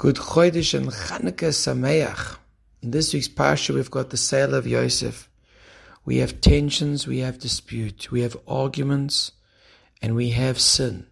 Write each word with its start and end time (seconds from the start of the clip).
Good 0.00 0.16
Chodesh 0.16 0.72
and 0.72 0.86
Chanukah 0.86 1.52
Sameach. 1.52 2.38
In 2.80 2.90
this 2.90 3.12
week's 3.12 3.28
Parsha, 3.28 3.74
we've 3.74 3.90
got 3.90 4.08
the 4.08 4.16
sale 4.16 4.54
of 4.54 4.66
Yosef. 4.66 5.28
We 6.06 6.16
have 6.20 6.40
tensions, 6.40 7.06
we 7.06 7.18
have 7.18 7.38
dispute, 7.38 8.10
we 8.10 8.22
have 8.22 8.34
arguments, 8.48 9.32
and 10.00 10.14
we 10.14 10.30
have 10.30 10.58
sin 10.58 11.06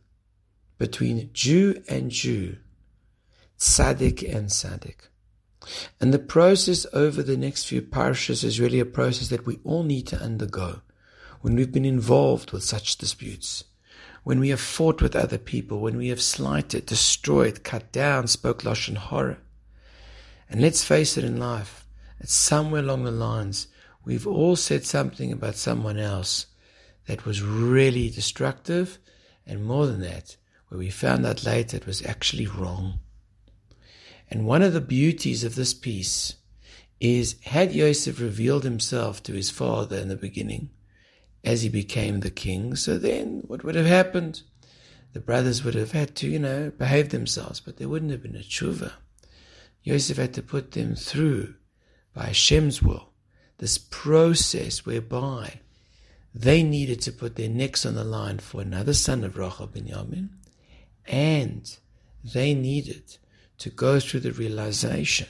between 0.78 1.28
Jew 1.34 1.82
and 1.86 2.10
Jew, 2.10 2.56
tzaddik 3.58 4.22
and 4.34 4.48
tzaddik. 4.48 5.10
And 6.00 6.14
the 6.14 6.18
process 6.18 6.86
over 6.94 7.22
the 7.22 7.36
next 7.36 7.66
few 7.66 7.82
parshas 7.82 8.42
is 8.42 8.58
really 8.58 8.80
a 8.80 8.86
process 8.86 9.28
that 9.28 9.44
we 9.44 9.58
all 9.64 9.82
need 9.82 10.06
to 10.06 10.18
undergo 10.18 10.80
when 11.42 11.56
we've 11.56 11.72
been 11.72 11.84
involved 11.84 12.52
with 12.52 12.64
such 12.64 12.96
disputes 12.96 13.64
when 14.28 14.40
we 14.40 14.50
have 14.50 14.60
fought 14.60 15.00
with 15.00 15.16
other 15.16 15.38
people, 15.38 15.80
when 15.80 15.96
we 15.96 16.08
have 16.08 16.20
slighted, 16.20 16.84
destroyed, 16.84 17.64
cut 17.64 17.90
down, 17.92 18.26
spoke 18.26 18.62
lashon 18.62 18.94
hora. 18.94 19.38
And 20.50 20.60
let's 20.60 20.84
face 20.84 21.16
it 21.16 21.24
in 21.24 21.38
life, 21.38 21.86
that 22.20 22.28
somewhere 22.28 22.82
along 22.82 23.04
the 23.04 23.10
lines, 23.10 23.68
we've 24.04 24.26
all 24.26 24.54
said 24.54 24.84
something 24.84 25.32
about 25.32 25.54
someone 25.54 25.96
else 25.96 26.44
that 27.06 27.24
was 27.24 27.40
really 27.40 28.10
destructive, 28.10 28.98
and 29.46 29.64
more 29.64 29.86
than 29.86 30.02
that, 30.02 30.36
where 30.68 30.78
we 30.78 30.90
found 30.90 31.24
out 31.24 31.46
later 31.46 31.78
it 31.78 31.86
was 31.86 32.04
actually 32.04 32.46
wrong. 32.46 32.98
And 34.30 34.44
one 34.44 34.60
of 34.60 34.74
the 34.74 34.82
beauties 34.82 35.42
of 35.42 35.54
this 35.54 35.72
piece 35.72 36.34
is 37.00 37.36
had 37.44 37.72
Yosef 37.72 38.20
revealed 38.20 38.64
himself 38.64 39.22
to 39.22 39.32
his 39.32 39.48
father 39.48 39.96
in 39.96 40.08
the 40.08 40.16
beginning, 40.16 40.68
as 41.48 41.62
he 41.62 41.70
became 41.70 42.20
the 42.20 42.30
king. 42.30 42.76
So 42.76 42.98
then 42.98 43.42
what 43.46 43.64
would 43.64 43.74
have 43.74 43.86
happened? 43.86 44.42
The 45.14 45.20
brothers 45.20 45.64
would 45.64 45.74
have 45.74 45.92
had 45.92 46.14
to, 46.16 46.28
you 46.28 46.38
know, 46.38 46.70
behave 46.76 47.08
themselves, 47.08 47.58
but 47.58 47.78
there 47.78 47.88
wouldn't 47.88 48.10
have 48.10 48.22
been 48.22 48.36
a 48.36 48.40
tshuva. 48.40 48.92
Yosef 49.82 50.18
had 50.18 50.34
to 50.34 50.42
put 50.42 50.72
them 50.72 50.94
through, 50.94 51.54
by 52.12 52.26
Hashem's 52.26 52.82
will, 52.82 53.12
this 53.56 53.78
process 53.78 54.84
whereby 54.84 55.60
they 56.34 56.62
needed 56.62 57.00
to 57.00 57.12
put 57.12 57.36
their 57.36 57.48
necks 57.48 57.86
on 57.86 57.94
the 57.94 58.04
line 58.04 58.38
for 58.40 58.60
another 58.60 58.92
son 58.92 59.24
of 59.24 59.38
Rachel 59.38 59.68
Binyamin, 59.68 60.28
and 61.06 61.78
they 62.22 62.52
needed 62.52 63.16
to 63.56 63.70
go 63.70 63.98
through 63.98 64.20
the 64.20 64.32
realization 64.32 65.28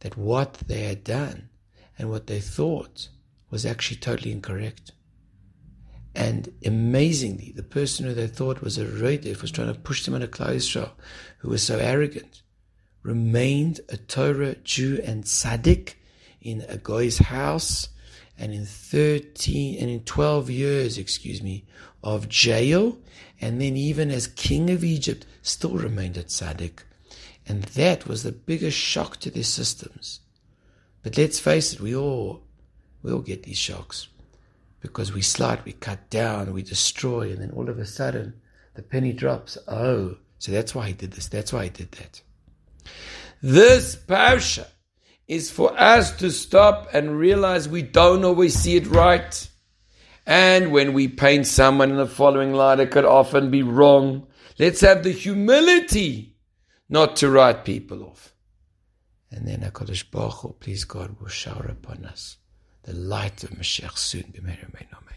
that 0.00 0.16
what 0.16 0.54
they 0.66 0.82
had 0.82 1.04
done 1.04 1.48
and 1.96 2.10
what 2.10 2.26
they 2.26 2.40
thought 2.40 3.08
was 3.50 3.64
actually 3.64 3.98
totally 3.98 4.32
incorrect. 4.32 4.90
And 6.14 6.52
amazingly, 6.64 7.52
the 7.54 7.62
person 7.62 8.06
who 8.06 8.14
they 8.14 8.26
thought 8.26 8.62
was 8.62 8.78
a 8.78 8.84
rodef 8.84 9.42
was 9.42 9.50
trying 9.50 9.72
to 9.72 9.78
push 9.78 10.04
them 10.04 10.14
into 10.14 10.26
Klal 10.26 10.56
Yisrael, 10.56 10.90
who 11.38 11.50
was 11.50 11.62
so 11.62 11.78
arrogant, 11.78 12.42
remained 13.02 13.80
a 13.88 13.96
Torah 13.96 14.56
Jew 14.56 15.00
and 15.04 15.24
tzaddik 15.24 15.94
in 16.40 16.64
a 16.68 16.78
guy's 16.78 17.18
house, 17.18 17.88
and 18.36 18.52
in 18.52 18.64
13 18.64 19.80
and 19.80 19.90
in 19.90 20.00
12 20.00 20.50
years, 20.50 20.98
excuse 20.98 21.42
me, 21.42 21.64
of 22.02 22.28
jail, 22.28 22.98
and 23.40 23.60
then 23.60 23.76
even 23.76 24.10
as 24.10 24.26
king 24.28 24.70
of 24.70 24.84
Egypt, 24.84 25.26
still 25.42 25.76
remained 25.76 26.16
a 26.16 26.22
tzaddik. 26.22 26.80
And 27.46 27.64
that 27.64 28.06
was 28.06 28.22
the 28.22 28.32
biggest 28.32 28.76
shock 28.76 29.18
to 29.20 29.30
their 29.30 29.42
systems. 29.42 30.20
But 31.02 31.16
let's 31.16 31.40
face 31.40 31.72
it, 31.72 31.80
we 31.80 31.94
all, 31.96 32.44
we 33.02 33.12
all 33.12 33.20
get 33.20 33.44
these 33.44 33.58
shocks 33.58 34.08
because 34.80 35.12
we 35.12 35.22
slight, 35.22 35.64
we 35.64 35.72
cut 35.72 36.08
down, 36.10 36.52
we 36.52 36.62
destroy, 36.62 37.30
and 37.30 37.40
then 37.40 37.50
all 37.50 37.68
of 37.68 37.78
a 37.78 37.86
sudden 37.86 38.40
the 38.74 38.82
penny 38.82 39.12
drops. 39.12 39.58
Oh, 39.66 40.16
so 40.38 40.52
that's 40.52 40.74
why 40.74 40.88
he 40.88 40.92
did 40.92 41.12
this. 41.12 41.28
That's 41.28 41.52
why 41.52 41.64
he 41.64 41.70
did 41.70 41.92
that. 41.92 42.22
This 43.42 43.96
parsha 43.96 44.66
is 45.26 45.50
for 45.50 45.78
us 45.78 46.16
to 46.18 46.30
stop 46.30 46.88
and 46.92 47.18
realize 47.18 47.68
we 47.68 47.82
don't 47.82 48.24
always 48.24 48.54
see 48.54 48.76
it 48.76 48.86
right. 48.86 49.48
And 50.26 50.72
when 50.72 50.92
we 50.92 51.08
paint 51.08 51.46
someone 51.46 51.90
in 51.90 51.96
the 51.96 52.06
following 52.06 52.52
light, 52.52 52.80
it 52.80 52.90
could 52.90 53.04
often 53.04 53.50
be 53.50 53.62
wrong. 53.62 54.26
Let's 54.58 54.80
have 54.80 55.02
the 55.02 55.12
humility 55.12 56.36
not 56.88 57.16
to 57.16 57.30
write 57.30 57.64
people 57.64 58.04
off. 58.04 58.34
And 59.30 59.46
then 59.46 59.60
HaKadosh 59.60 60.10
Baruch 60.10 60.34
Hu, 60.34 60.56
please 60.60 60.84
God, 60.84 61.20
will 61.20 61.28
shower 61.28 61.66
upon 61.66 62.04
us 62.04 62.36
the 62.82 62.92
light 62.94 63.44
of 63.44 63.50
Mashiach 63.50 63.98
soon. 63.98 64.24
be 64.32 64.40
B'meir 64.40 64.64
Amen. 64.64 64.98